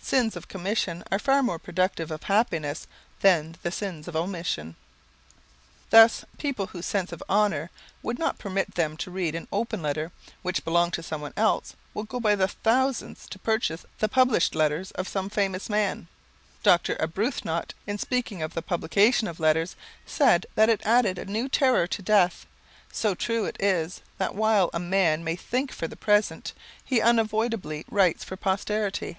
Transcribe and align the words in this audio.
Sins 0.00 0.36
of 0.36 0.46
commission 0.46 1.02
are 1.10 1.18
far 1.18 1.42
more 1.42 1.58
productive 1.58 2.10
of 2.10 2.24
happiness 2.24 2.86
than 3.20 3.56
the 3.62 3.72
sins 3.72 4.06
of 4.06 4.14
omission. 4.14 4.76
[Sidenote: 5.90 5.90
For 5.90 5.90
Posterity] 5.90 5.90
Thus 5.90 6.38
people 6.42 6.66
whose 6.68 6.86
sense 6.86 7.12
of 7.12 7.22
honour 7.30 7.70
would 8.02 8.18
not 8.18 8.38
permit 8.38 8.74
them 8.74 8.96
to 8.98 9.10
read 9.10 9.34
an 9.34 9.48
open 9.50 9.80
letter 9.82 10.12
which 10.42 10.64
belonged 10.64 10.92
to 10.94 11.02
someone 11.02 11.32
else 11.36 11.74
will 11.94 12.04
go 12.04 12.20
by 12.20 12.36
thousands 12.36 13.26
to 13.28 13.38
purchase 13.40 13.84
the 13.98 14.08
published 14.08 14.54
letters 14.54 14.90
of 14.92 15.08
some 15.08 15.28
famous 15.30 15.68
man. 15.70 16.06
Dr. 16.62 16.94
Arbuthnot, 17.00 17.72
in 17.86 17.96
speaking 17.98 18.42
of 18.42 18.54
the 18.54 18.62
publication 18.62 19.26
of 19.26 19.40
letters, 19.40 19.74
said 20.06 20.46
that 20.54 20.68
it 20.68 20.82
added 20.84 21.18
a 21.18 21.24
new 21.24 21.48
terror 21.48 21.86
to 21.88 22.02
death, 22.02 22.46
so 22.92 23.14
true 23.16 23.46
it 23.46 23.56
is 23.58 24.02
that 24.18 24.36
while 24.36 24.68
a 24.72 24.78
man 24.78 25.24
may 25.24 25.34
think 25.34 25.72
for 25.72 25.88
the 25.88 25.96
present, 25.96 26.52
he 26.84 27.00
unavoidably 27.00 27.84
writes 27.90 28.22
for 28.22 28.36
posterity. 28.36 29.16